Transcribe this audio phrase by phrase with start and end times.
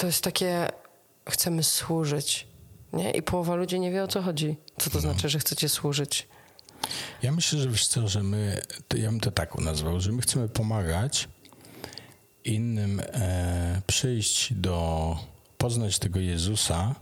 [0.00, 0.68] to jest takie,
[1.30, 2.46] chcemy służyć,
[2.92, 3.10] nie?
[3.10, 4.56] I połowa ludzi nie wie o co chodzi.
[4.78, 5.00] Co to no.
[5.00, 6.28] znaczy, że chcecie służyć?
[7.22, 8.62] Ja myślę, że wiesz co, że my,
[8.94, 11.28] ja bym to tak nazwał, że my chcemy pomagać
[12.44, 15.16] innym e, przyjść do,
[15.58, 16.94] poznać tego Jezusa,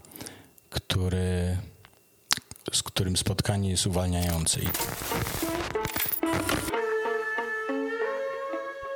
[0.71, 1.57] który,
[2.73, 4.61] z którym spotkanie jest uwalniające.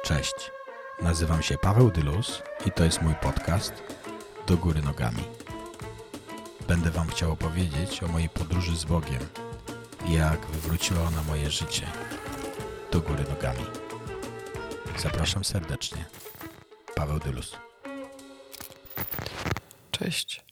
[0.04, 0.34] Cześć,
[1.02, 3.72] nazywam się Paweł Dylus i to jest mój podcast
[4.46, 5.24] Do Góry Nogami.
[6.68, 9.20] Będę Wam chciał opowiedzieć o mojej podróży z Bogiem
[10.06, 11.86] i jak wywróciła ona moje życie
[12.92, 13.64] do góry nogami.
[14.98, 16.04] Zapraszam serdecznie.
[16.94, 17.56] Paweł Dylus.
[19.90, 20.44] Cześć.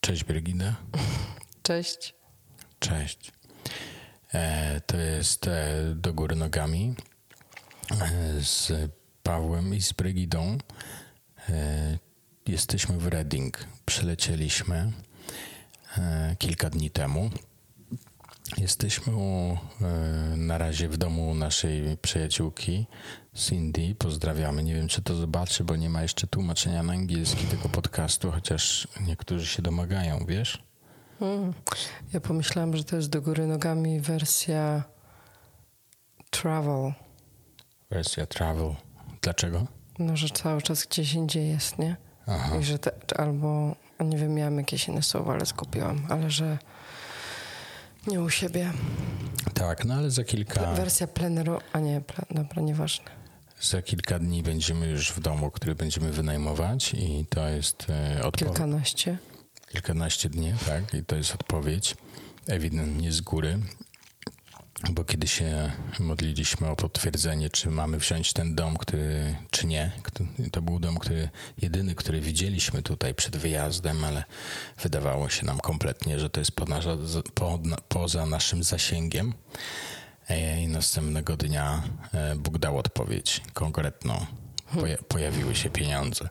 [0.00, 0.74] Cześć Birgina.
[1.62, 2.14] Cześć.
[2.78, 3.32] Cześć.
[4.34, 6.94] E, to jest e, Do Góry Nogami
[8.40, 8.72] z
[9.22, 10.58] Pawłem i z Brygidą.
[11.48, 11.98] E,
[12.46, 13.64] jesteśmy w Reading.
[13.86, 14.92] Przylecieliśmy
[15.98, 17.30] e, kilka dni temu.
[18.58, 22.86] Jesteśmy e, na razie w domu naszej przyjaciółki
[23.34, 23.94] Cindy.
[23.98, 24.62] Pozdrawiamy.
[24.62, 28.88] Nie wiem, czy to zobaczy, bo nie ma jeszcze tłumaczenia na angielski tego podcastu, chociaż
[29.00, 30.62] niektórzy się domagają, wiesz?
[31.18, 31.54] Hmm.
[32.12, 34.82] Ja pomyślałam, że to jest do góry nogami wersja
[36.30, 36.92] travel.
[37.90, 38.74] Wersja travel.
[39.22, 39.66] Dlaczego?
[39.98, 41.96] No, że cały czas gdzieś indziej jest, nie?
[42.26, 42.56] Aha.
[42.60, 46.58] I że te, albo, nie wiem, miałam jakieś inne słowo, ale skupiłam, ale że
[48.06, 48.72] nie u siebie.
[49.54, 50.74] Tak, no ale za kilka...
[50.74, 53.04] Wersja pleneru, a nie, plen, dobra, nieważne.
[53.60, 58.56] Za kilka dni będziemy już w domu, który będziemy wynajmować i to jest e, odpowiedź.
[58.56, 59.18] Kilkanaście.
[59.68, 61.96] Kilkanaście dni, tak, i to jest odpowiedź
[62.46, 63.58] ewidentnie z góry
[64.90, 69.92] bo kiedy się modliliśmy o potwierdzenie, czy mamy wziąć ten dom, który, czy nie,
[70.52, 71.28] to był dom, który
[71.62, 74.24] jedyny, który widzieliśmy tutaj przed wyjazdem, ale
[74.82, 76.52] wydawało się nam kompletnie, że to jest
[77.88, 79.34] poza, naszym zasięgiem.
[80.28, 81.82] E, I następnego dnia
[82.14, 84.26] e, Bóg dał odpowiedź konkretną.
[85.08, 86.28] Pojawiły się pieniądze.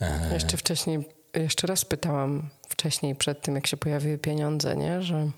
[0.00, 5.30] E, jeszcze wcześniej, jeszcze raz pytałam wcześniej, przed tym, jak się pojawiły pieniądze, nie, że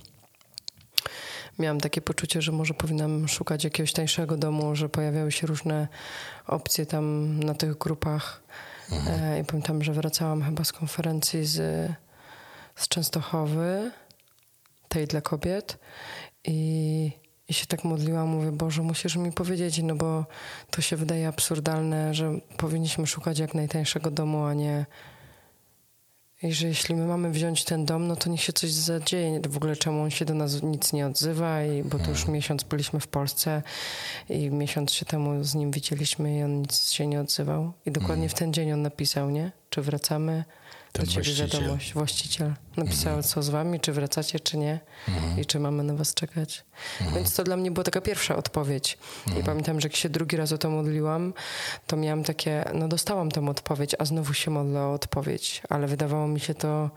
[1.58, 5.88] miałam takie poczucie, że może powinnam szukać jakiegoś tańszego domu, że pojawiały się różne
[6.46, 8.42] opcje tam na tych grupach.
[8.92, 9.22] Mhm.
[9.22, 11.90] E, I pamiętam, że wracałam chyba z konferencji z,
[12.76, 13.90] z Częstochowy,
[14.88, 15.78] tej dla kobiet.
[16.44, 17.12] I,
[17.48, 20.24] I się tak modliłam, mówię, Boże, musisz mi powiedzieć, no bo
[20.70, 24.86] to się wydaje absurdalne, że powinniśmy szukać jak najtańszego domu, a nie
[26.42, 29.40] i że jeśli my mamy wziąć ten dom, no to niech się coś zadzieje.
[29.48, 32.34] W ogóle czemu on się do nas nic nie odzywa, i, bo to już hmm.
[32.34, 33.62] miesiąc byliśmy w Polsce
[34.28, 37.72] i miesiąc się temu z nim widzieliśmy i on nic się nie odzywał.
[37.86, 38.28] I dokładnie hmm.
[38.28, 39.52] w ten dzień on napisał, nie?
[39.70, 40.44] Czy wracamy
[40.92, 41.60] ten do ciebie właściciel.
[41.60, 41.92] wiadomość.
[41.92, 43.22] Właściciel napisał, mhm.
[43.22, 45.40] co z wami, czy wracacie, czy nie mhm.
[45.40, 46.64] i czy mamy na was czekać.
[47.00, 47.16] Mhm.
[47.16, 48.98] Więc to dla mnie była taka pierwsza odpowiedź.
[49.26, 49.46] I mhm.
[49.46, 51.34] pamiętam, że jak się drugi raz o to modliłam,
[51.86, 56.28] to miałam takie, no dostałam tę odpowiedź, a znowu się modlę o odpowiedź, ale wydawało
[56.28, 56.90] mi się to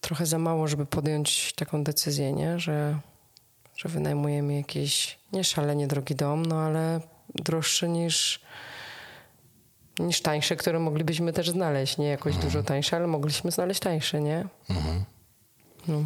[0.00, 2.58] trochę za mało, żeby podjąć taką decyzję, nie?
[2.58, 2.98] Że,
[3.76, 7.00] że wynajmujemy jakiś nie szalenie drogi dom, no ale
[7.34, 8.40] droższy niż
[9.98, 11.98] niż tańsze, które moglibyśmy też znaleźć.
[11.98, 12.44] Nie jakoś mhm.
[12.44, 14.46] dużo tańsze, ale mogliśmy znaleźć tańsze, nie?
[14.70, 15.04] Mhm.
[15.88, 16.04] No.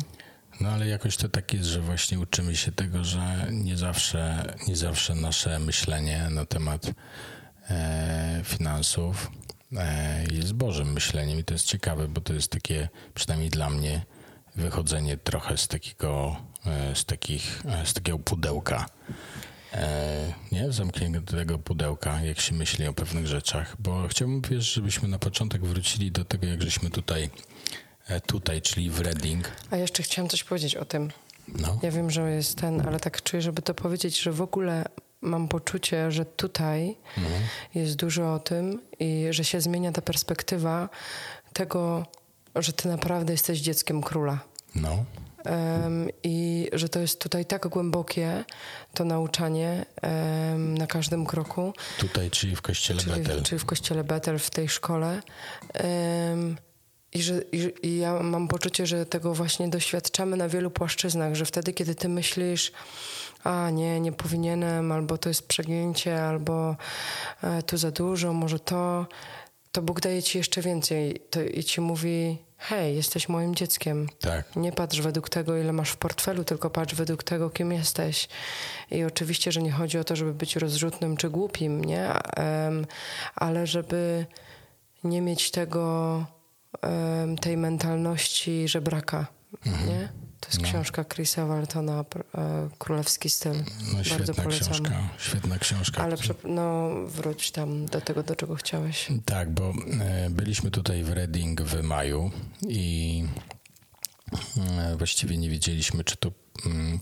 [0.61, 0.69] no.
[0.69, 5.15] ale jakoś to tak jest, że właśnie uczymy się tego, że nie zawsze, nie zawsze
[5.15, 6.91] nasze myślenie na temat
[7.71, 9.31] e, finansów
[9.77, 14.03] e, jest Bożym myśleniem i to jest ciekawe, bo to jest takie, przynajmniej dla mnie,
[14.57, 18.87] wychodzenie trochę z takiego, e, z takich, e, z takiego pudełka
[19.73, 25.19] e, nie, zamkniętego pudełka, jak się myśli o pewnych rzeczach, bo chciałbym, wiesz, żebyśmy na
[25.19, 27.31] początek wrócili do tego, jak żeśmy tutaj,
[28.09, 29.51] e, tutaj, czyli w Reading.
[29.71, 31.11] A jeszcze chciałam coś powiedzieć o tym.
[31.49, 31.79] No.
[31.83, 34.85] Ja wiem, że jest ten, ale tak czuję, żeby to powiedzieć, że w ogóle
[35.21, 37.43] mam poczucie, że tutaj mhm.
[37.75, 40.89] jest dużo o tym i że się zmienia ta perspektywa
[41.53, 42.07] tego,
[42.57, 44.39] że ty naprawdę jesteś dzieckiem króla.
[44.75, 45.05] No.
[46.23, 48.45] I że to jest tutaj tak głębokie,
[48.95, 49.87] to nauczanie
[50.57, 51.73] na każdym kroku.
[51.99, 53.43] Tutaj, czyli w kościele czyli, Betel.
[53.43, 55.23] Czyli w kościele Betel, w tej szkole.
[57.13, 61.45] I że i, i ja mam poczucie, że tego właśnie doświadczamy na wielu płaszczyznach, że
[61.45, 62.73] wtedy, kiedy ty myślisz,
[63.45, 66.77] a nie, nie powinienem, albo to jest przegięcie, albo
[67.43, 69.07] e, tu za dużo, może to,
[69.73, 74.09] to Bóg daje ci jeszcze więcej to, i ci mówi, hej, jesteś moim dzieckiem.
[74.21, 74.57] Tak.
[74.57, 78.29] Nie patrz według tego, ile masz w portfelu, tylko patrz według tego, kim jesteś.
[78.91, 82.13] I oczywiście, że nie chodzi o to, żeby być rozrzutnym czy głupim, nie?
[82.37, 82.87] Um,
[83.35, 84.27] ale żeby
[85.05, 86.25] nie mieć tego,
[87.41, 89.27] tej mentalności żebraka,
[89.67, 89.89] mhm.
[89.89, 90.09] nie?
[90.41, 90.69] To jest no.
[90.69, 92.05] książka Chrisa Waltona,
[92.35, 93.53] e, Królewski styl.
[93.53, 94.71] No, Bardzo świetna polecamy.
[94.71, 96.03] książka, świetna książka.
[96.03, 99.09] Ale no, wróć tam do tego, do czego chciałeś.
[99.25, 102.31] Tak, bo e, byliśmy tutaj w Reading w maju
[102.69, 103.25] i
[104.79, 106.31] e, właściwie nie wiedzieliśmy, czy to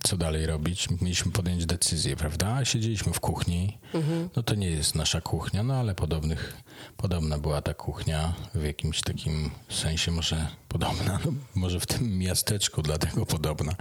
[0.03, 0.89] co dalej robić.
[1.01, 2.65] Mieliśmy podjąć decyzję, prawda?
[2.65, 3.79] Siedzieliśmy w kuchni.
[3.95, 4.29] Mhm.
[4.37, 6.57] No to nie jest nasza kuchnia, no ale podobnych,
[6.97, 12.83] podobna była ta kuchnia w jakimś takim sensie może podobna, no, może w tym miasteczku
[12.83, 13.77] dlatego podobna.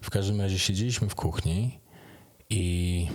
[0.00, 1.78] W każdym razie siedzieliśmy w kuchni
[2.50, 3.06] i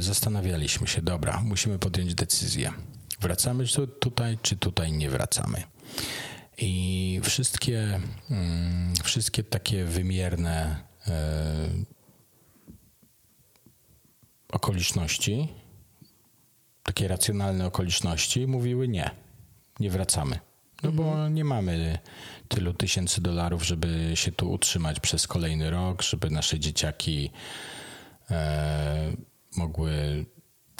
[0.00, 2.72] zastanawialiśmy się, dobra, musimy podjąć decyzję.
[3.20, 3.64] Wracamy
[4.00, 5.62] tutaj, czy tutaj nie wracamy?
[6.58, 8.00] I wszystkie,
[8.30, 10.86] mm, wszystkie takie wymierne
[14.48, 15.48] okoliczności,
[16.82, 19.10] takie racjonalne okoliczności, mówiły nie,
[19.80, 20.38] nie wracamy.
[20.82, 21.34] No bo mhm.
[21.34, 21.98] nie mamy
[22.48, 27.30] tylu tysięcy dolarów, żeby się tu utrzymać przez kolejny rok, żeby nasze dzieciaki
[28.30, 29.12] e,
[29.56, 30.24] mogły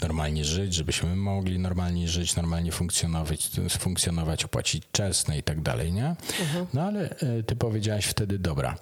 [0.03, 6.09] normalnie żyć, żebyśmy mogli normalnie żyć, normalnie funkcjonować, funkcjonować opłacić czesne i tak dalej, nie?
[6.41, 6.67] Mhm.
[6.75, 8.77] No ale e, ty powiedziałaś wtedy, dobra,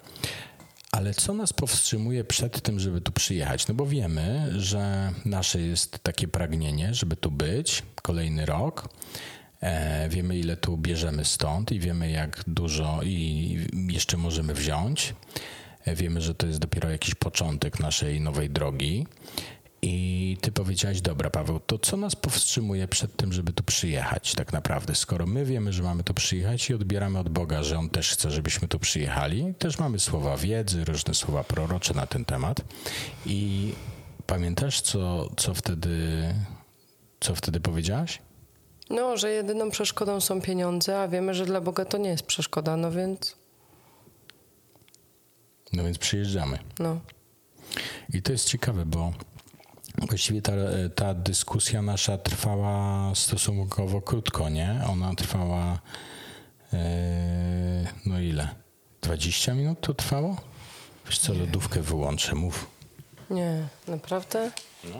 [0.95, 3.67] ale co nas powstrzymuje przed tym, żeby tu przyjechać?
[3.67, 8.89] No bo wiemy, że nasze jest takie pragnienie, żeby tu być kolejny rok.
[9.61, 13.57] E, wiemy, ile tu bierzemy stąd i wiemy, jak dużo i
[13.89, 15.15] jeszcze możemy wziąć.
[15.85, 19.07] E, wiemy, że to jest dopiero jakiś początek naszej nowej drogi.
[19.81, 24.53] I ty powiedziałeś, dobra, Paweł, to co nas powstrzymuje przed tym, żeby tu przyjechać tak
[24.53, 24.95] naprawdę?
[24.95, 28.31] Skoro my wiemy, że mamy tu przyjechać i odbieramy od Boga, że On też chce,
[28.31, 32.61] żebyśmy tu przyjechali, też mamy słowa wiedzy, różne słowa prorocze na ten temat.
[33.25, 33.71] I
[34.27, 35.89] pamiętasz, co, co wtedy,
[37.19, 38.21] co wtedy powiedziałaś?
[38.89, 42.77] No, że jedyną przeszkodą są pieniądze, a wiemy, że dla Boga to nie jest przeszkoda,
[42.77, 43.35] no więc.
[45.73, 46.59] No więc przyjeżdżamy.
[46.79, 46.99] No.
[48.13, 49.13] I to jest ciekawe, bo
[49.97, 50.51] Właściwie ta,
[50.95, 54.81] ta dyskusja nasza trwała stosunkowo krótko, nie?
[54.89, 55.79] Ona trwała.
[56.73, 56.79] Yy,
[58.05, 58.49] no ile?
[59.01, 60.35] 20 minut to trwało?
[61.05, 62.67] Wiesz co, lodówkę wyłączę, mów.
[63.29, 64.51] Nie, naprawdę?
[64.83, 64.97] No.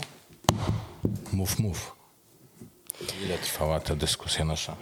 [1.34, 1.96] Mów, mów.
[3.26, 4.76] Ile trwała ta dyskusja nasza?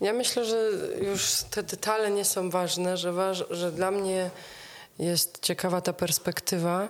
[0.00, 0.70] Ja myślę, że
[1.02, 4.30] już te detale nie są ważne, że, waż, że dla mnie
[4.98, 6.88] jest ciekawa ta perspektywa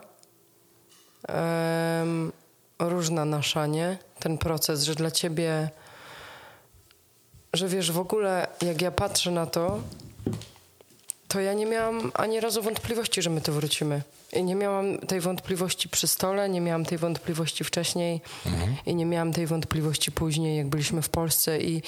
[2.78, 3.99] różna nasza, nie?
[4.19, 5.70] Ten proces, że dla ciebie,
[7.52, 9.81] że wiesz, w ogóle jak ja patrzę na to,
[11.28, 14.02] to ja nie miałam ani razu wątpliwości, że my tu wrócimy.
[14.32, 18.76] I nie miałam tej wątpliwości przy stole, nie miałam tej wątpliwości wcześniej mhm.
[18.87, 21.61] i nie miałam tej wątpliwości później, jak byliśmy w Polsce.
[21.61, 21.82] I,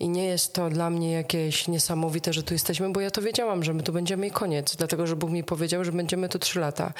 [0.00, 3.64] I nie jest to dla mnie jakieś niesamowite, że tu jesteśmy, bo ja to wiedziałam,
[3.64, 4.76] że my tu będziemy i koniec.
[4.76, 6.92] Dlatego, że Bóg mi powiedział, że będziemy tu trzy lata.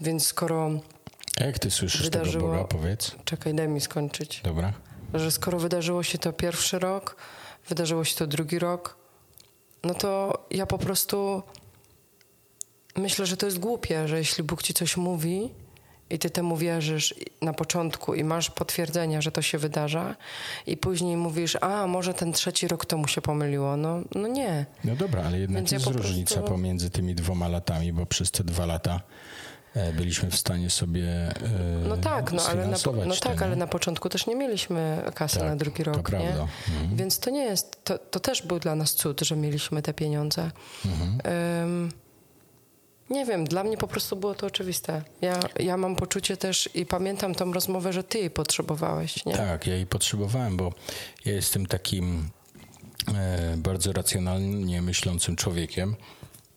[0.00, 0.70] Więc skoro
[1.40, 2.44] a jak ty słyszysz wydarzyło...
[2.44, 3.16] tego Boga, powiedz?
[3.24, 4.40] Czekaj, daj mi skończyć.
[4.44, 4.72] Dobra.
[5.14, 7.16] Że skoro wydarzyło się to pierwszy rok,
[7.68, 8.96] wydarzyło się to drugi rok,
[9.84, 11.42] no to ja po prostu
[12.96, 15.50] myślę, że to jest głupie, że jeśli Bóg ci coś mówi
[16.10, 20.16] i ty temu wierzysz na początku i masz potwierdzenia, że to się wydarza
[20.66, 23.76] i później mówisz, a może ten trzeci rok to mu się pomyliło.
[23.76, 24.66] No, no nie.
[24.84, 26.52] No dobra, ale jednak Więc jest ja różnica prostu...
[26.52, 29.00] pomiędzy tymi dwoma latami, bo przez te dwa lata
[29.92, 31.32] byliśmy w stanie sobie e,
[31.88, 35.48] No tak, no, ale na, no tak, ale na początku też nie mieliśmy kasy tak,
[35.48, 36.28] na drugi rok, to nie?
[36.28, 36.96] Mhm.
[36.96, 40.50] Więc to nie jest, to, to też był dla nas cud, że mieliśmy te pieniądze.
[40.84, 41.18] Mhm.
[41.60, 41.90] Um,
[43.10, 45.02] nie wiem, dla mnie po prostu było to oczywiste.
[45.20, 49.32] Ja, ja mam poczucie też i pamiętam tą rozmowę, że ty jej potrzebowałeś, nie?
[49.36, 50.72] Tak, ja jej potrzebowałem, bo
[51.24, 52.28] ja jestem takim
[53.14, 55.96] e, bardzo racjonalnie myślącym człowiekiem.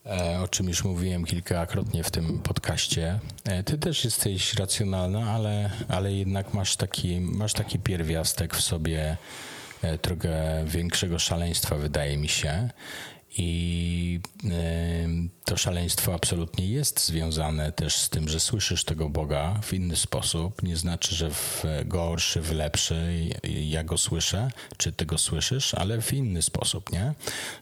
[0.06, 3.18] E, o czym już mówiłem kilkakrotnie w tym podcaście.
[3.44, 9.16] E, ty też jesteś racjonalna, ale, ale jednak masz taki, masz taki pierwiastek w sobie
[9.82, 12.68] e, trochę większego szaleństwa, wydaje mi się.
[13.36, 14.20] I
[15.44, 20.62] to szaleństwo absolutnie jest związane też z tym, że słyszysz tego Boga w inny sposób.
[20.62, 26.00] Nie znaczy, że w gorszy, w lepszy ja go słyszę, czy ty go słyszysz, ale
[26.02, 27.14] w inny sposób, nie?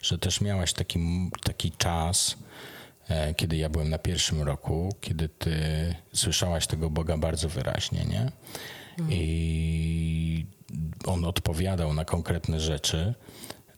[0.03, 2.37] Że też miałaś taki, taki czas,
[3.09, 5.55] e, kiedy ja byłem na pierwszym roku, kiedy ty
[6.13, 8.33] słyszałaś tego Boga bardzo wyraźnie, nie?
[9.09, 10.47] I
[11.07, 13.15] on odpowiadał na konkretne rzeczy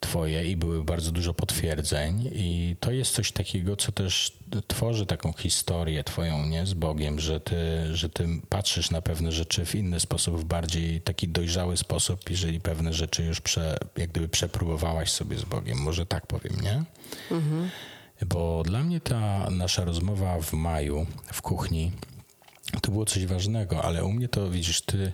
[0.02, 4.32] twoje i były bardzo dużo potwierdzeń i to jest coś takiego, co też
[4.66, 7.56] tworzy taką historię twoją, nie, z Bogiem, że ty,
[7.96, 12.60] że ty patrzysz na pewne rzeczy w inny sposób, w bardziej taki dojrzały sposób, jeżeli
[12.60, 16.82] pewne rzeczy już prze, jak gdyby przepróbowałaś sobie z Bogiem, może tak powiem, nie?
[17.30, 17.70] Mhm.
[18.26, 21.92] Bo dla mnie ta nasza rozmowa w maju w kuchni
[22.82, 25.12] to było coś ważnego, ale u mnie to widzisz, ty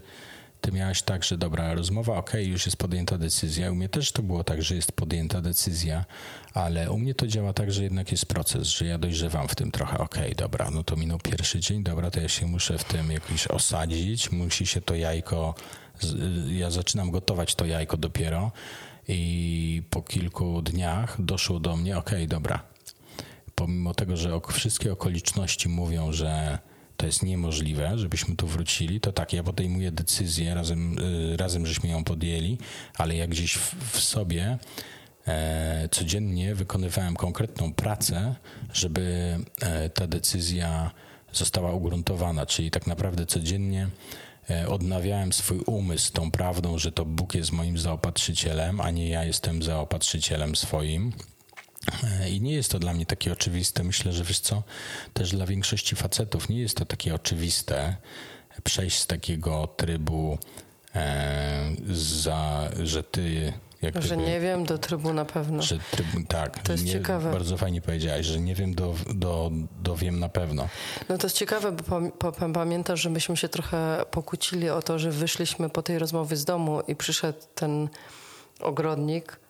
[0.61, 3.73] ty miałaś tak, że dobra, rozmowa, ok, już jest podjęta decyzja.
[3.73, 6.05] U mnie też to było tak, że jest podjęta decyzja,
[6.55, 9.71] ale u mnie to działa tak, że jednak jest proces, że ja dojrzewam w tym
[9.71, 9.99] trochę.
[9.99, 13.47] Ok, dobra, no to minął pierwszy dzień, dobra, to ja się muszę w tym jakoś
[13.47, 15.55] osadzić, musi się to jajko,
[16.49, 18.53] ja zaczynam gotować to jajko dopiero
[19.09, 22.63] i po kilku dniach doszło do mnie, ok, dobra,
[23.55, 26.59] pomimo tego, że wszystkie okoliczności mówią, że
[26.99, 31.89] to jest niemożliwe, żebyśmy tu wrócili, to tak, ja podejmuję decyzję, razem, y, razem żeśmy
[31.89, 32.59] ją podjęli,
[32.97, 34.59] ale jak gdzieś w, w sobie
[35.27, 38.35] e, codziennie wykonywałem konkretną pracę,
[38.73, 40.91] żeby e, ta decyzja
[41.33, 43.89] została ugruntowana, czyli tak naprawdę codziennie
[44.51, 49.25] e, odnawiałem swój umysł tą prawdą, że to Bóg jest moim zaopatrzycielem, a nie ja
[49.25, 51.13] jestem zaopatrzycielem swoim
[52.31, 53.85] i nie jest to dla mnie takie oczywiste.
[53.85, 54.63] Myślę, że wiesz co,
[55.13, 57.97] też dla większości facetów nie jest to takie oczywiste
[58.65, 60.39] przejść z takiego trybu,
[60.95, 63.53] e, za, że ty.
[63.83, 65.63] Jak że nie wiem, do trybu na pewno.
[65.63, 67.33] Że tryb, tak, to jest nie, ciekawe.
[67.33, 69.51] Bardzo fajnie powiedziałaś, że nie wiem, do, do,
[69.83, 70.69] do wiem na pewno.
[71.09, 75.71] No to jest ciekawe, bo pamiętasz, że myśmy się trochę pokłócili o to, że wyszliśmy
[75.71, 77.89] po tej rozmowie z domu i przyszedł ten
[78.61, 79.41] ogrodnik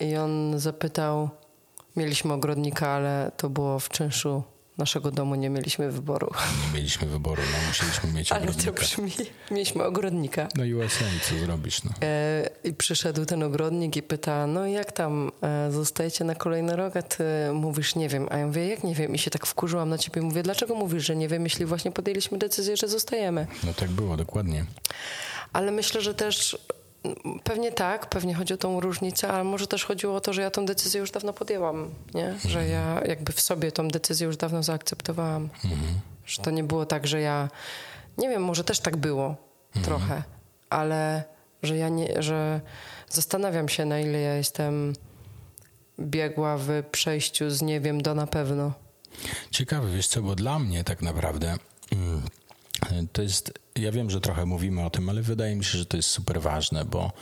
[0.00, 1.30] i on zapytał,
[1.96, 4.42] mieliśmy ogrodnika, ale to było w czynszu
[4.78, 6.30] naszego domu, nie mieliśmy wyboru.
[6.66, 8.62] Nie mieliśmy wyboru, no musieliśmy mieć ogrodnika.
[8.62, 9.12] Ale to brzmi,
[9.50, 10.48] mieliśmy ogrodnika.
[10.56, 11.90] No i USA, co zrobisz, no.
[12.02, 16.96] E, I przyszedł ten ogrodnik i pyta, no jak tam, e, zostajecie na kolejny rok,
[16.96, 18.26] a ty mówisz, nie wiem.
[18.30, 19.14] A ja mówię, jak nie wiem?
[19.14, 20.22] I się tak wkurzyłam na ciebie.
[20.22, 23.46] Mówię, dlaczego mówisz, że nie wiem, jeśli właśnie podjęliśmy decyzję, że zostajemy?
[23.64, 24.64] No tak było, dokładnie.
[25.52, 26.58] Ale myślę, że też
[27.44, 30.50] Pewnie tak, pewnie chodzi o tą różnicę, ale może też chodziło o to, że ja
[30.50, 32.34] tą decyzję już dawno podjęłam, nie?
[32.44, 35.48] Że ja jakby w sobie tą decyzję już dawno zaakceptowałam.
[35.64, 36.00] Mhm.
[36.26, 37.48] Że to nie było tak, że ja,
[38.18, 39.36] nie wiem, może też tak było
[39.76, 39.84] mhm.
[39.84, 40.22] trochę,
[40.70, 41.24] ale
[41.62, 42.60] że ja nie, że
[43.08, 44.92] zastanawiam się, na ile ja jestem
[46.00, 48.72] biegła w przejściu z nie wiem do na pewno.
[49.50, 51.56] Ciekawe, wiesz co, bo dla mnie tak naprawdę
[51.92, 52.22] mm,
[53.12, 55.96] to jest, ja wiem, że trochę mówimy o tym, ale wydaje mi się, że to
[55.96, 57.12] jest super ważne, bo,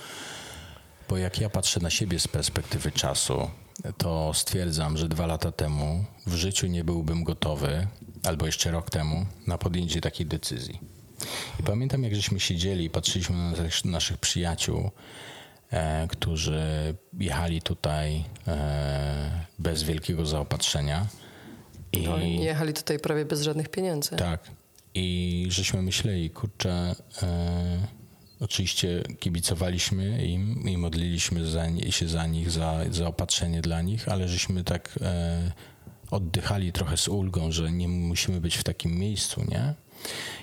[1.09, 3.51] bo jak ja patrzę na siebie z perspektywy czasu,
[3.99, 7.87] to stwierdzam, że dwa lata temu w życiu nie byłbym gotowy,
[8.25, 10.81] albo jeszcze rok temu, na podjęcie takiej decyzji.
[11.61, 13.53] I pamiętam, jak żeśmy siedzieli i patrzyliśmy na
[13.85, 14.91] naszych przyjaciół,
[15.71, 16.63] e, którzy
[17.19, 21.07] jechali tutaj e, bez wielkiego zaopatrzenia.
[21.93, 24.17] I no, jechali tutaj prawie bez żadnych pieniędzy.
[24.17, 24.41] Tak.
[24.95, 27.87] I żeśmy myśleli, kurczę, e,
[28.41, 34.29] oczywiście kibicowaliśmy im i modliliśmy za, się za nich, za, za opatrzenie dla nich, ale
[34.29, 35.53] żeśmy tak e,
[36.11, 39.75] oddychali trochę z ulgą, że nie musimy być w takim miejscu, nie?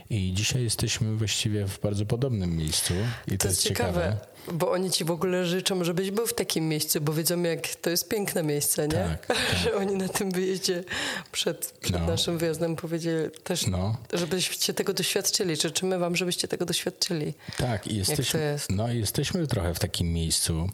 [0.10, 2.94] I dzisiaj jesteśmy właściwie w bardzo podobnym miejscu
[3.28, 3.94] i to, to jest ciekawe.
[3.94, 4.38] ciekawe.
[4.54, 7.90] Bo oni ci w ogóle życzą, żebyś był w takim miejscu, bo wiedzą, jak to
[7.90, 8.94] jest piękne miejsce, nie?
[8.94, 9.58] Tak, tak.
[9.64, 10.84] Że oni na tym wyjeździe
[11.32, 12.08] przed, przed no.
[12.08, 13.98] naszym wyjazdem powiedzieli też, no.
[14.14, 15.56] żebyście tego doświadczyli.
[15.56, 17.34] Życzymy wam, żebyście tego doświadczyli.
[17.58, 18.72] Tak, i jesteśmy, jest.
[18.72, 20.70] No, jesteśmy trochę w takim miejscu,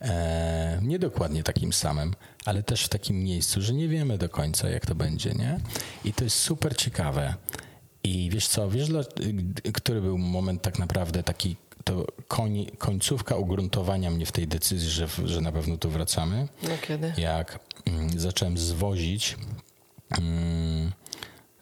[0.00, 2.14] e, nie dokładnie takim samym,
[2.44, 5.60] ale też w takim miejscu, że nie wiemy do końca, jak to będzie, nie?
[6.04, 7.34] I to jest super ciekawe.
[8.06, 9.00] I wiesz co, wiesz, dla,
[9.74, 15.08] który był moment tak naprawdę taki, to koń, końcówka ugruntowania mnie w tej decyzji, że,
[15.24, 16.48] że na pewno tu wracamy.
[16.62, 17.12] No kiedy?
[17.18, 19.36] Jak mm, zacząłem zwozić
[20.18, 20.92] mm,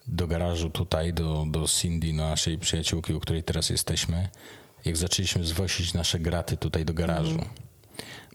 [0.07, 4.29] do garażu tutaj, do, do Cindy, naszej przyjaciółki, u której teraz jesteśmy,
[4.85, 7.31] jak zaczęliśmy zwozić nasze graty tutaj do garażu.
[7.31, 7.49] Mm.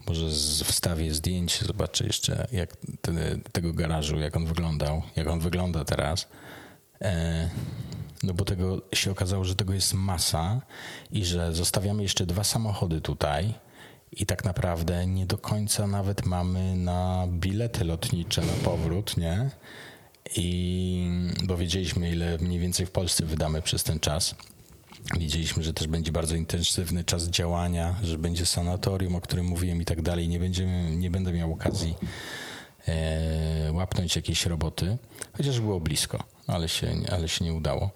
[0.07, 3.13] Może z, wstawię zdjęcie, zobaczę jeszcze jak te,
[3.53, 6.29] tego garażu, jak on wyglądał, jak on wygląda teraz.
[7.03, 7.51] E,
[8.23, 10.61] no bo tego się okazało, że tego jest masa
[11.13, 13.55] i że zostawiamy jeszcze dwa samochody tutaj
[14.13, 19.51] i tak naprawdę nie do końca nawet mamy na bilety lotnicze na powrót, nie?
[20.37, 21.11] I
[21.45, 24.35] bo wiedzieliśmy, ile mniej więcej w Polsce wydamy przez ten czas.
[25.19, 29.85] Wiedzieliśmy, że też będzie bardzo intensywny czas działania, że będzie sanatorium, o którym mówiłem i
[29.85, 30.29] tak dalej.
[30.29, 31.95] Nie, będziemy, nie będę miał okazji
[32.89, 34.99] e, łapnąć jakiejś roboty,
[35.33, 37.91] chociaż było blisko ale się, ale się nie udało.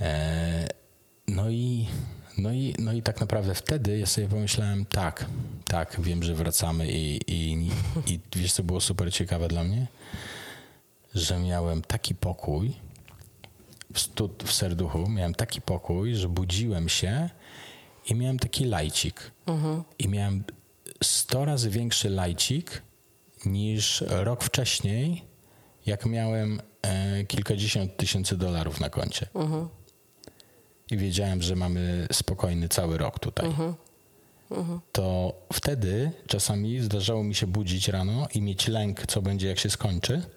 [0.00, 0.68] E,
[1.28, 1.86] no i
[2.38, 5.26] No i, no i tak naprawdę wtedy ja sobie pomyślałem, tak,
[5.64, 7.70] tak, wiem, że wracamy i, i,
[8.06, 9.86] i wiesz, co było super ciekawe dla mnie?
[11.14, 12.72] Że miałem taki pokój
[13.94, 17.30] w, stu, w serduchu, miałem taki pokój, że budziłem się
[18.06, 19.30] i miałem taki lajcik.
[19.98, 20.44] I miałem
[21.02, 22.82] 100 razy większy lajcik
[23.46, 25.24] niż rok wcześniej,
[25.86, 29.26] jak miałem e, kilkadziesiąt tysięcy dolarów na koncie.
[30.90, 33.48] I wiedziałem, że mamy spokojny cały rok tutaj.
[34.92, 39.70] To wtedy czasami zdarzało mi się budzić rano i mieć lęk, co będzie, jak się
[39.70, 40.22] skończy.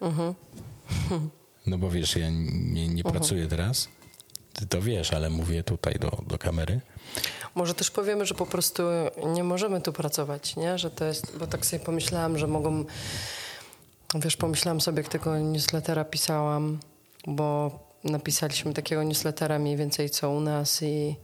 [1.66, 3.88] No bo wiesz, ja nie, nie pracuję teraz.
[4.52, 6.80] Ty to wiesz, ale mówię tutaj do, do kamery.
[7.54, 8.82] Może też powiemy, że po prostu
[9.34, 10.78] nie możemy tu pracować, nie?
[10.78, 12.84] Że to jest, bo tak sobie pomyślałam, że mogą,
[14.14, 16.78] wiesz, pomyślałam sobie, jak tego newslettera pisałam,
[17.26, 17.70] bo
[18.04, 21.16] napisaliśmy takiego newslettera mniej więcej co u nas i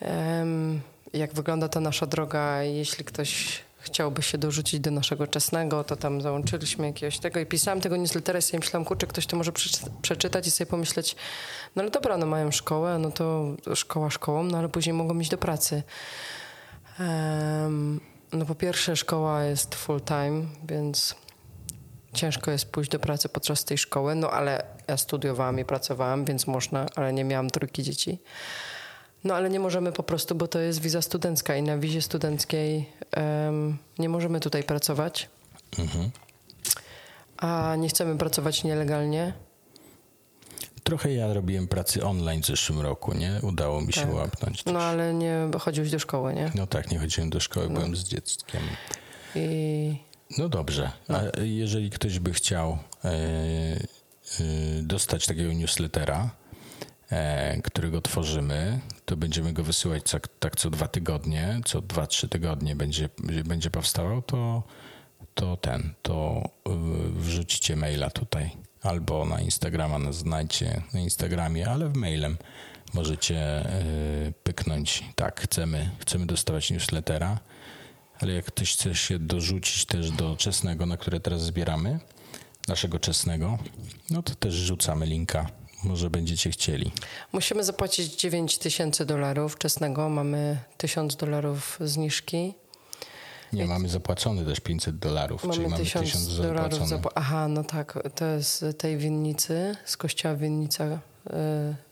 [0.00, 0.80] em,
[1.12, 6.20] jak wygląda ta nasza droga, jeśli ktoś chciałby się dorzucić do naszego czesnego, to tam
[6.20, 9.90] załączyliśmy jakiegoś tego i pisałam tego newslettera i sobie myślałam, kurczę, ktoś to może przeczy-
[10.02, 11.16] przeczytać i sobie pomyśleć,
[11.76, 15.30] no ale dobra, no mają szkołę, no to szkoła szkołą, no ale później mogą iść
[15.30, 15.82] do pracy.
[17.00, 18.00] Em,
[18.32, 21.14] no po pierwsze szkoła jest full time, więc
[22.12, 26.46] ciężko jest pójść do pracy podczas tej szkoły, no ale ja studiowałam i pracowałam, więc
[26.46, 28.18] można, ale nie miałam trójki dzieci.
[29.24, 32.88] No ale nie możemy po prostu, bo to jest wiza studencka i na wizie studenckiej
[33.10, 35.28] em, nie możemy tutaj pracować.
[37.36, 39.32] A nie chcemy pracować nielegalnie.
[40.84, 43.40] Trochę ja robiłem pracy online w zeszłym roku, nie?
[43.42, 44.14] Udało mi się Tak.
[44.14, 44.64] łapnąć.
[44.64, 46.52] No ale nie chodziłeś do szkoły, nie?
[46.54, 48.60] No tak, nie chodziłem do szkoły, byłem z dzieckiem.
[49.34, 49.96] I
[50.36, 53.78] No dobrze, a jeżeli ktoś by chciał e, e,
[54.82, 56.30] dostać takiego newslettera,
[57.10, 62.28] e, którego tworzymy, to będziemy go wysyłać tak, tak co dwa tygodnie, co dwa, trzy
[62.28, 63.08] tygodnie będzie,
[63.44, 64.62] będzie powstawał, to,
[65.34, 66.70] to ten, to e,
[67.12, 68.50] wrzućcie maila tutaj.
[68.82, 72.36] Albo na Instagrama nas znajdźcie na Instagramie, ale w mailem
[72.94, 73.64] możecie
[74.42, 77.38] pyknąć, tak, chcemy, chcemy dostawać newslettera,
[78.20, 81.98] ale jak ktoś chce się dorzucić też do czesnego, na które teraz zbieramy,
[82.68, 83.58] naszego czesnego,
[84.10, 85.46] no to też rzucamy linka.
[85.84, 86.92] Może będziecie chcieli.
[87.32, 92.54] musimy zapłacić 9 tysięcy dolarów czesnego, mamy 1000 dolarów zniżki.
[93.52, 96.72] Nie, mamy zapłacony też 500 dolarów, czyli Mamy mamy 1000 1000 dolarów.
[96.72, 96.86] zapłacone.
[97.02, 100.98] Zapła- Aha, no tak, to jest z tej winnicy, z kościoła winnica y,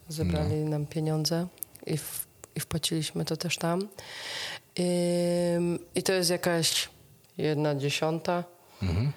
[0.09, 0.71] zebrali No.
[0.71, 1.47] nam pieniądze
[1.87, 2.26] i, w,
[2.57, 3.89] i wpłaciliśmy to też tam.
[5.95, 6.89] I to jest jakaś
[7.39, 8.45] jedna dziesiąta
[8.83, 9.13] Mhm.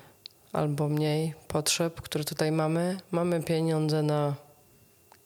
[0.53, 2.97] albo mniej potrzeb, które tutaj mamy.
[3.11, 4.35] Mamy pieniądze na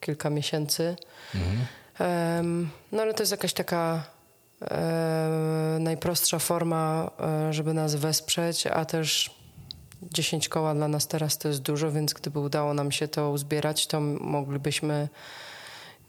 [0.00, 0.96] kilka miesięcy.
[1.34, 2.70] Mhm.
[2.92, 4.04] No ale to jest jakaś taka
[4.62, 9.30] e, najprostsza forma, e, żeby nas wesprzeć, a też
[10.02, 13.86] 10 koła dla nas teraz to jest dużo, więc gdyby udało nam się to uzbierać,
[13.86, 15.08] to moglibyśmy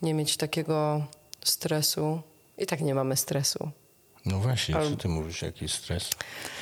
[0.01, 1.05] nie mieć takiego
[1.49, 2.21] stresu.
[2.57, 3.71] I tak nie mamy stresu.
[4.25, 6.09] No właśnie, Ale- co ty mówisz, jaki stres?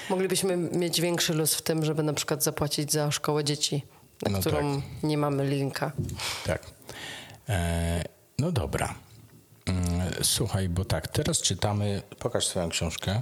[0.10, 3.84] Moglibyśmy mieć większy luz w tym, żeby na przykład zapłacić za szkołę dzieci,
[4.22, 5.92] na No którą nie mamy linka.
[6.46, 6.62] Tak.
[7.50, 8.04] E,
[8.40, 8.96] no dobra.
[9.66, 12.02] Mm, Słuchaj, bo tak, teraz czytamy.
[12.20, 13.22] Pokaż swoją książkę.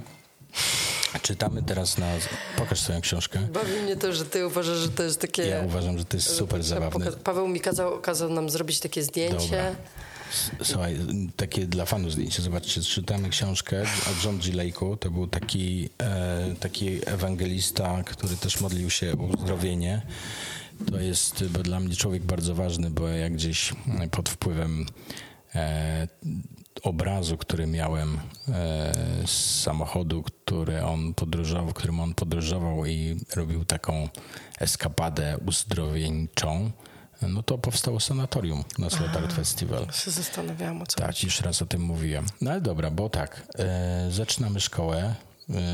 [1.22, 2.06] Czytamy teraz na.
[2.56, 3.38] Pokaż swoją książkę.
[3.40, 5.46] Bawi mnie to, że ty uważasz, że to jest takie...
[5.46, 7.12] Ja uważam, że to jest super zabawne.
[7.12, 9.36] Paweł mi kazał, kazał nam zrobić takie zdjęcie.
[9.56, 9.74] Dobra.
[10.62, 10.98] Słuchaj,
[11.36, 12.42] takie dla fanów zdjęcie.
[12.42, 14.52] Zobaczcie, czytamy książkę o John G.
[14.52, 14.98] Lake'u.
[14.98, 20.02] To był taki, e, taki ewangelista, który też modlił się o uzdrowienie.
[20.90, 23.72] To jest bo dla mnie człowiek bardzo ważny, bo ja gdzieś
[24.10, 24.86] pod wpływem
[25.54, 26.08] e,
[26.82, 28.18] obrazu, który miałem
[28.48, 28.92] e,
[29.26, 34.08] z samochodu, który on podróżował, którym on podróżował i robił taką
[34.60, 36.70] eskapadę uzdrowieńczą,
[37.28, 39.86] no to powstało sanatorium na Slotard Festival.
[39.92, 42.26] Się zastanawiałam o co Tak, już raz o tym mówiłem.
[42.40, 45.14] No ale dobra, bo tak, e, zaczynamy szkołę.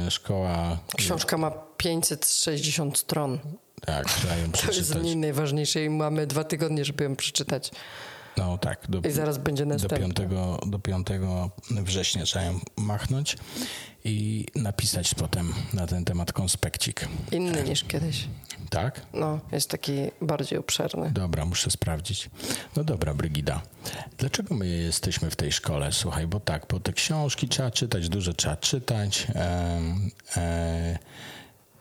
[0.06, 3.38] E, szkoła, Książka ma 560 stron.
[3.86, 4.98] tak, trzeba ją To jest przeczytać.
[5.02, 7.70] mniej najważniejsze i mamy dwa tygodnie, żeby ją przeczytać.
[8.38, 10.14] No tak, do, I zaraz będzie do, następna.
[10.14, 10.30] 5,
[10.66, 11.06] do 5
[11.70, 13.36] września trzeba ją machnąć
[14.04, 17.08] i napisać potem na ten temat konspekcik.
[17.32, 18.28] Inny niż kiedyś.
[18.70, 19.00] Tak?
[19.14, 21.10] No, jest taki bardziej obszerny.
[21.10, 22.30] Dobra, muszę sprawdzić.
[22.76, 23.62] No dobra, Brygida.
[24.18, 25.92] Dlaczego my jesteśmy w tej szkole?
[25.92, 29.26] Słuchaj, bo tak, bo te książki trzeba czytać, dużo trzeba czytać.
[30.36, 30.98] e,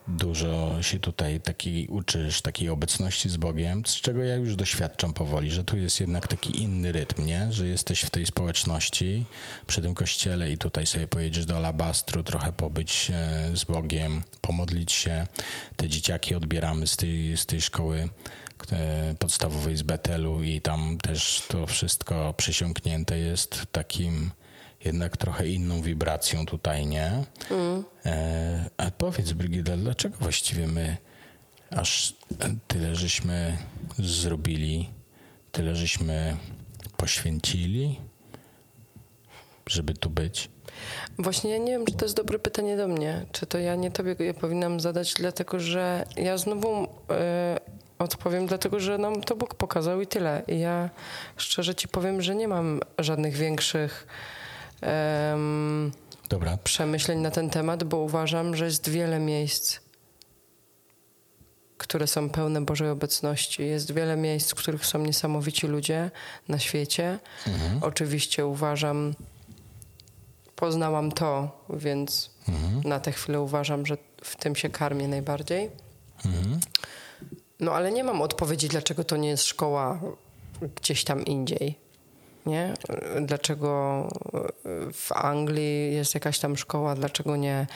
[0.08, 5.52] dużo się tutaj takiej uczysz, takiej obecności z Bogiem, z czego ja już doświadczam powoli,
[5.52, 7.48] że tu jest jednak taki inny rytm, nie?
[7.52, 9.26] Że jesteś w tej społeczności,
[9.68, 14.92] przy tym kościele i tutaj sobie pojedziesz do Alabastru, trochę pobyć e, z Bogiem, pomodlić
[14.92, 15.28] się.
[15.76, 18.10] Te dzieciaki odbieramy z tej, z tej szkoły
[18.72, 24.32] e, podstawowej z Betelu i tam też to wszystko przesiąknięte jest takim
[24.88, 27.24] jednak trochę inną wibracją tutaj, nie?
[27.52, 27.84] Mm.
[28.78, 30.98] A powiedz, Brygida, dlaczego właściwie my
[31.72, 32.14] aż
[32.68, 33.58] tyle żeśmy
[34.00, 34.90] zrobili,
[35.52, 36.38] tyle żeśmy
[36.98, 38.00] poświęcili,
[39.68, 40.50] żeby tu być?
[41.20, 43.26] Właśnie ja nie wiem, czy to jest dobre pytanie do mnie.
[43.32, 46.88] Czy to ja nie tobie je powinnam zadać, dlatego że ja znowu y,
[48.00, 50.44] odpowiem, dlatego że nam to Bóg pokazał i tyle.
[50.48, 50.90] I ja
[51.38, 54.08] szczerze ci powiem, że nie mam żadnych większych
[54.82, 55.92] um,
[56.30, 56.58] Dobra.
[56.64, 59.80] przemyśleń na ten temat, bo uważam, że jest wiele miejsc,
[61.78, 63.66] które są pełne Bożej obecności.
[63.66, 66.12] Jest wiele miejsc, w których są niesamowici ludzie
[66.48, 67.20] na świecie.
[67.48, 67.84] Mhm.
[67.84, 69.16] Oczywiście uważam,
[70.56, 72.82] poznałam to, więc mhm.
[72.84, 75.70] na tę chwilę uważam, że w tym się karmię najbardziej.
[76.26, 76.60] Mhm.
[77.60, 80.00] No ale nie mam odpowiedzi, dlaczego to nie jest szkoła
[80.76, 81.87] gdzieś tam indziej
[82.48, 82.74] nie?
[83.22, 84.04] Dlaczego
[84.94, 87.68] w Anglii jest jakaś tam szkoła, dlaczego nie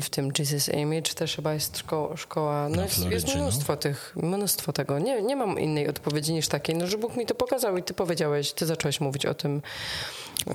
[0.00, 2.68] w tym Jesus Image też chyba jest szko szkoła.
[2.68, 3.34] No jest, jest, no.
[3.34, 4.98] mnóstwo tych, mnóstwo tego.
[4.98, 7.94] Nie, nie mam innej odpowiedzi niż takiej, no, że Bóg mi to pokazał i ty
[7.94, 9.62] powiedziałeś, ty zacząłeś mówić o tym.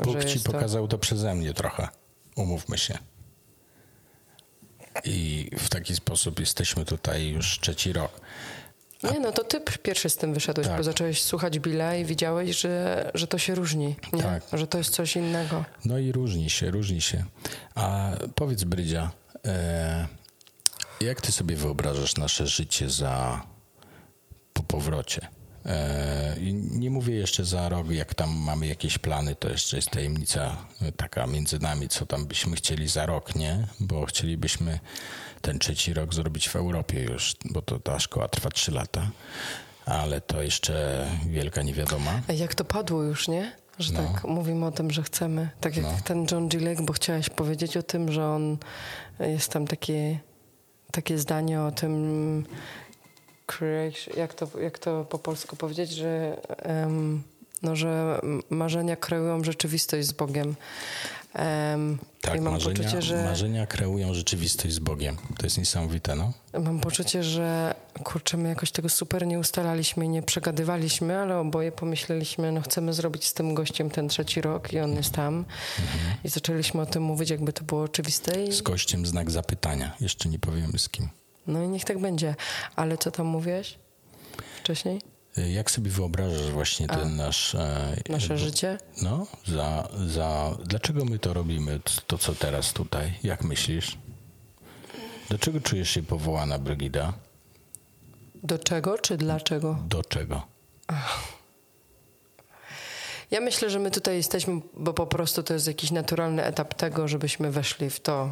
[0.03, 0.97] Bóg ci pokazał to...
[0.97, 1.87] to przeze mnie trochę,
[2.35, 2.97] umówmy się.
[5.03, 8.21] I w taki sposób jesteśmy tutaj już trzeci rok.
[9.03, 10.77] Nie, no to ty pierwszy z tym wyszedłeś, tak.
[10.77, 14.23] bo zacząłeś słuchać Billa i widziałeś, że, że to się różni, nie?
[14.23, 14.43] Tak.
[14.53, 15.65] że to jest coś innego.
[15.85, 17.23] No i różni się, różni się.
[17.75, 19.11] A powiedz Brydzia,
[19.45, 20.07] e,
[21.01, 23.41] jak ty sobie wyobrażasz nasze życie za
[24.53, 25.27] po powrocie?
[25.65, 26.35] E,
[26.71, 30.57] nie mówię jeszcze za rok, jak tam mamy jakieś plany, to jeszcze jest tajemnica
[30.97, 33.67] taka między nami, co tam byśmy chcieli za rok, nie?
[33.79, 34.79] Bo chcielibyśmy
[35.41, 39.09] ten trzeci rok zrobić w Europie już, bo to ta szkoła trwa trzy lata,
[39.85, 42.21] ale to jeszcze wielka niewiadoma.
[42.27, 43.51] A jak to padło już, nie?
[43.79, 43.99] Że no.
[43.99, 45.49] tak mówimy o tym, że chcemy.
[45.61, 45.91] Tak jak no.
[46.03, 46.59] ten John G.
[46.59, 48.57] Lake, bo chciałaś powiedzieć o tym, że on
[49.19, 50.19] jest tam takie,
[50.91, 52.45] takie zdanie o tym
[54.17, 57.23] jak to, jak to po polsku powiedzieć, że um,
[57.63, 60.55] no, że marzenia kreują rzeczywistość z Bogiem.
[61.37, 63.23] Um, tak, mam marzenia, poczucie, że...
[63.23, 65.17] marzenia kreują rzeczywistość z Bogiem.
[65.37, 66.33] To jest niesamowite, no.
[66.59, 71.71] Mam poczucie, że kurczę, my jakoś tego super nie ustalaliśmy i nie przegadywaliśmy, ale oboje
[71.71, 75.33] pomyśleliśmy, no chcemy zrobić z tym gościem ten trzeci rok i on jest tam.
[75.35, 76.15] Mhm.
[76.23, 78.43] I zaczęliśmy o tym mówić, jakby to było oczywiste.
[78.43, 78.51] I...
[78.51, 79.95] Z gościem znak zapytania.
[79.99, 81.09] Jeszcze nie powiemy z kim.
[81.47, 82.35] No i niech tak będzie.
[82.75, 83.79] Ale co tam mówiłeś
[84.59, 85.01] wcześniej?
[85.37, 87.55] Jak sobie wyobrażasz właśnie ten nasz...
[87.55, 88.77] E, nasze bo, życie?
[89.01, 90.57] No, za, za...
[90.65, 93.13] Dlaczego my to robimy, to co teraz tutaj?
[93.23, 93.97] Jak myślisz?
[95.29, 97.13] Do czego czujesz się powołana, Brygida?
[98.43, 99.77] Do czego czy dlaczego?
[99.87, 100.41] Do czego?
[103.31, 107.07] Ja myślę, że my tutaj jesteśmy, bo po prostu to jest jakiś naturalny etap tego,
[107.07, 108.29] żebyśmy weszli w to,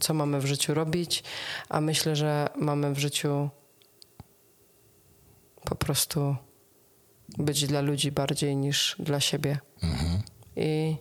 [0.00, 1.22] co mamy w życiu robić,
[1.68, 3.50] a myślę, że mamy w życiu
[5.64, 6.36] po prostu
[7.38, 9.58] być dla ludzi bardziej niż dla siebie.
[9.82, 10.22] Mhm.
[10.56, 10.96] I,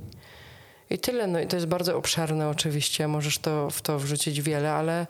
[0.89, 1.28] I tyle.
[1.28, 3.08] No i to jest bardzo obszerne oczywiście.
[3.08, 5.08] Możesz to, w to wrzucić wiele, ale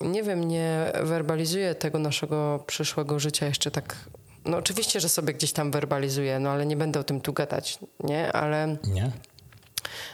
[0.00, 3.96] nie wiem, nie werbalizuję tego naszego przyszłego życia jeszcze tak.
[4.44, 7.78] No oczywiście, że sobie gdzieś tam werbalizuję, no ale nie będę o tym tu gadać,
[8.00, 8.32] nie?
[8.32, 8.76] Ale...
[8.84, 9.12] Nie?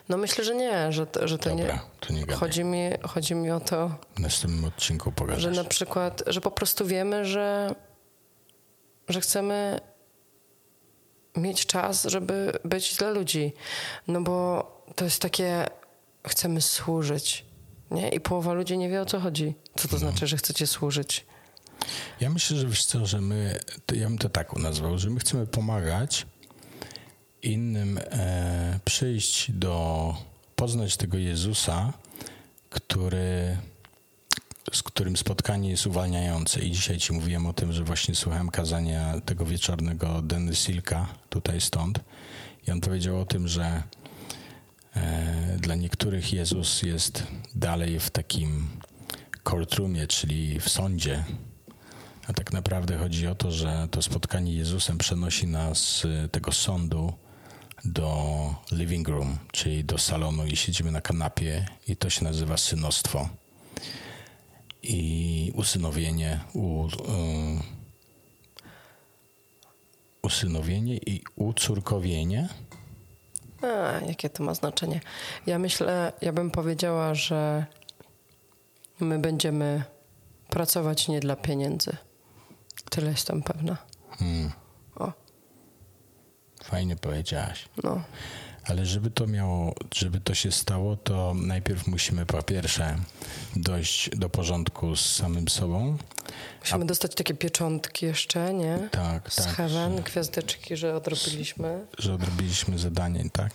[0.09, 1.81] No myślę, że nie, że to, że to Dobra, nie.
[2.01, 3.91] To nie chodzi, mi, chodzi mi o to.
[4.17, 5.43] W następnym odcinku pogadasz.
[5.43, 7.75] Że na przykład, że po prostu wiemy, że
[9.09, 9.81] że chcemy
[11.37, 13.53] mieć czas, żeby być dla ludzi.
[14.09, 14.65] No bo
[14.97, 15.67] to jest takie,
[16.27, 17.45] chcemy służyć.
[17.91, 18.09] Nie?
[18.09, 19.55] I połowa ludzi nie wie o co chodzi.
[19.77, 19.99] Co to no.
[19.99, 21.27] znaczy, że chcecie służyć?
[22.21, 25.21] Ja myślę, że wiesz co, że my, to ja bym to tak nazwał, że my
[25.21, 26.27] chcemy pomagać
[27.43, 30.15] innym e, przyjść do,
[30.57, 31.93] poznać tego Jezusa,
[32.71, 33.57] który
[34.73, 36.61] z którym spotkanie jest uwalniające.
[36.61, 41.61] I dzisiaj ci mówiłem o tym, że właśnie słuchałem kazania tego wieczornego Denny Silka, tutaj
[41.61, 42.01] stąd.
[42.69, 43.83] I on powiedział o tym, że
[44.97, 48.69] e, dla niektórych Jezus jest dalej w takim
[49.43, 51.25] courtroomie, czyli w sądzie.
[52.29, 57.13] A tak naprawdę chodzi o to, że to spotkanie Jezusem przenosi nas z tego sądu
[57.85, 63.29] do living room, czyli do salonu i siedzimy na kanapie i to się nazywa synostwo.
[64.91, 66.91] I usynowienie, u, y,
[70.23, 72.49] usynowienie i ucórkowienie.
[73.63, 73.67] A,
[74.07, 75.01] jakie to ma znaczenie?
[75.47, 77.67] Ja myślę, ja bym powiedziała, że
[79.01, 79.83] my będziemy
[80.49, 81.97] pracować nie dla pieniędzy.
[82.91, 83.77] Tyle jestem pewna.
[84.11, 84.53] Hmm.
[84.97, 85.13] O,
[86.65, 87.69] Fajnie powiedziałaś.
[87.85, 88.03] no.
[88.67, 92.97] Ale żeby to miało, żeby to się stało, to najpierw musimy po pierwsze
[93.57, 95.97] dojść do porządku z samym sobą.
[96.61, 98.89] Musimy dostać takie pieczątki jeszcze, nie?
[98.91, 99.47] Tak, Z tak.
[99.47, 101.87] heaven, gwiazdeczki, że odrobiliśmy.
[101.99, 103.53] że odrobiliśmy zadanie, tak?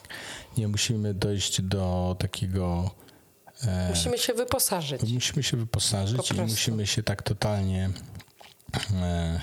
[0.57, 2.91] Nie musimy dojść do takiego.
[3.63, 5.01] E, Musimy się wyposażyć.
[5.13, 7.89] musimy się Po wyposażyć i musimy się tak totalnie
[8.93, 9.39] e,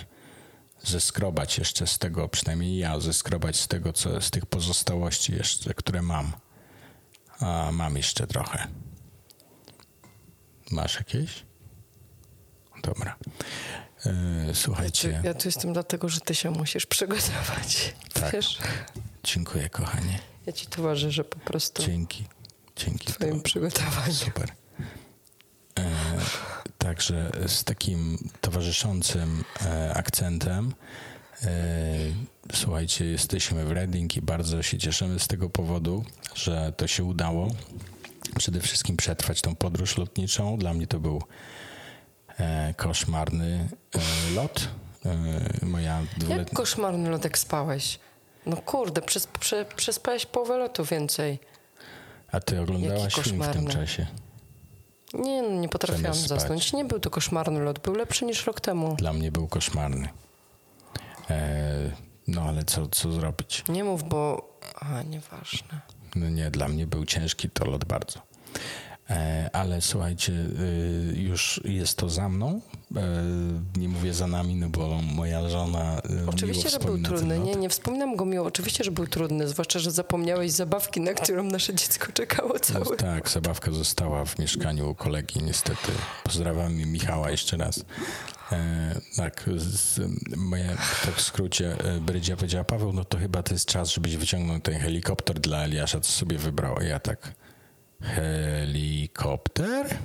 [0.88, 6.02] zeskrobać jeszcze z tego, przynajmniej ja, zeskrobać z tego, co z tych pozostałości jeszcze, które
[6.02, 6.32] mam.
[7.40, 8.66] A mam jeszcze trochę.
[10.70, 11.44] Masz jakieś?
[12.82, 13.16] Dobra.
[14.06, 15.20] E, słuchajcie.
[15.24, 17.94] Ja tu jestem dlatego, że ty się musisz przygotować.
[18.12, 18.32] Tak.
[18.32, 18.58] Wiesz?
[19.24, 20.18] Dziękuję, kochanie.
[20.46, 22.24] Ja ci towarzyszę po prostu Dzięki.
[22.76, 23.06] Dzięki.
[23.12, 24.14] twoim To- przygotowaniu.
[24.14, 24.52] Super.
[26.96, 30.74] Także z takim towarzyszącym e, akcentem.
[31.42, 31.48] E,
[32.52, 36.04] słuchajcie, jesteśmy w Reading i bardzo się cieszymy z tego powodu,
[36.34, 37.48] że to się udało.
[38.38, 40.58] Przede wszystkim przetrwać tą podróż lotniczą.
[40.58, 41.22] Dla mnie to był
[42.38, 43.68] e, koszmarny
[44.34, 44.68] lot.
[45.62, 47.98] Moja Jak koszmarny lotek spałeś?
[48.46, 51.38] No kurde, przes, prze, przespałeś połowę lotu więcej.
[52.32, 54.06] A ty oglądałaś film w tym czasie?
[55.14, 56.72] Nie, no, nie potrafiłam zasnąć.
[56.72, 58.96] Nie był to koszmarny lot, był lepszy niż rok temu.
[58.96, 60.08] Dla mnie był koszmarny.
[61.30, 61.90] E,
[62.28, 63.64] no ale co, co zrobić?
[63.68, 64.48] Nie mów, bo...
[64.80, 65.80] A, nieważne.
[66.16, 68.20] No nie, dla mnie był ciężki to lot bardzo.
[69.10, 72.60] E, ale słuchajcie, y, już jest to za mną.
[72.96, 73.02] E,
[73.76, 75.98] nie mówię za nami, no bo moja żona.
[76.24, 77.38] y, Oczywiście, że był trudny.
[77.38, 78.46] Nie, nie wspominam go miło.
[78.46, 79.48] Oczywiście, że był trudny.
[79.48, 82.96] Zwłaszcza, że zapomniałeś zabawki, na którą nasze dziecko czekało No, cały.
[82.96, 85.92] tak, zabawka została w mieszkaniu u kolegi, niestety.
[86.24, 87.84] Pozdrawiam Michała jeszcze raz.
[88.52, 90.00] E, tak, z,
[90.36, 94.16] moje, tak w skrócie, e, Brydzia powiedziała, Paweł, no to chyba to jest czas, żebyś
[94.16, 96.80] wyciągnął ten helikopter dla Eliasza, co sobie wybrał.
[96.82, 97.32] Ja tak,
[98.02, 99.96] helikopter?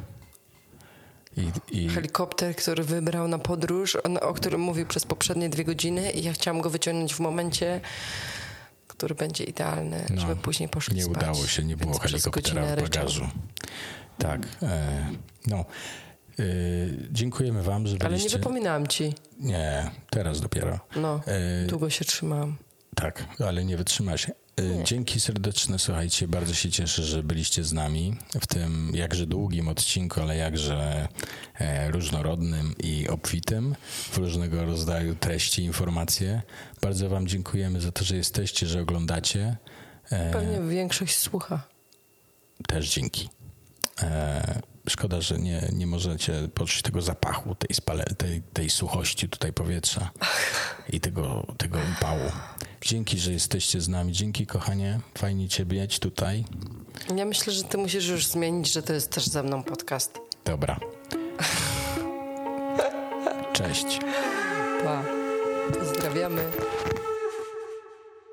[1.38, 6.24] I, i Helikopter, który wybrał na podróż, o którym mówił przez poprzednie dwie godziny i
[6.24, 7.82] ja chciałam go wyciągnąć w momencie,
[8.88, 11.18] który będzie idealny, No, żeby później poszli nie spać.
[11.18, 13.28] udało się, nie było helikoptera w bagażu.
[14.18, 15.08] Tak, e,
[15.48, 15.58] no.
[15.60, 16.44] E,
[17.12, 18.38] dziękujemy wam, że Ale nie byliście...
[18.38, 19.14] wypominałam ci.
[19.40, 20.80] Nie, teraz dopiero.
[20.96, 22.56] No, E, długo się trzymałam.
[22.96, 24.18] Tak, ale nie wytrzyma
[24.62, 29.68] E, Dzięki serdeczne, słuchajcie, bardzo się cieszę, że byliście z nami w tym jakże długim
[29.68, 31.08] odcinku, ale jakże
[31.60, 33.76] e, różnorodnym i obfitym
[34.12, 36.42] w różnego rodzaju treści, informacje.
[36.82, 39.58] Bardzo wam dziękujemy za to, że jesteście, że oglądacie.
[40.10, 41.68] E, Pewnie większość słucha.
[42.68, 43.30] też dzięki.
[44.90, 50.12] Szkoda, że nie, nie możecie poczuć tego zapachu, tej, spale, tej, tej suchości tutaj powietrza
[50.94, 52.32] i tego, tego upału.
[52.82, 54.14] Dzięki, że jesteście z nami.
[54.14, 55.00] Dzięki, kochanie.
[55.18, 56.46] Fajnie cię mieć tutaj.
[57.16, 60.20] Ja myślę, że ty musisz już zmienić, że to jest też ze mną podcast.
[60.46, 60.80] Dobra.
[63.54, 64.00] Cześć.
[64.84, 65.04] Pa.
[65.80, 66.42] Pozdrawiamy.